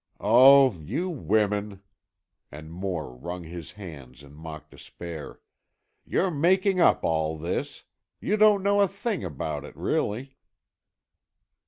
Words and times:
"Oh, 0.19 0.71
you 0.83 1.09
women!" 1.11 1.83
and 2.51 2.71
Moore 2.71 3.15
wrung 3.15 3.43
his 3.43 3.73
hands 3.73 4.23
in 4.23 4.33
mock 4.33 4.71
despair, 4.71 5.39
"you're 6.07 6.31
making 6.31 6.79
up 6.79 7.03
all 7.03 7.37
this. 7.37 7.83
You 8.19 8.35
don't 8.35 8.63
know 8.63 8.81
a 8.81 8.87
thing 8.87 9.23
about 9.23 9.63
it, 9.63 9.75
really." 9.77 10.37